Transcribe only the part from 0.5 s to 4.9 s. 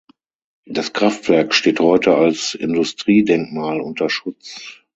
Das Kraftwerk steht heute als Industriedenkmal unter Schutz.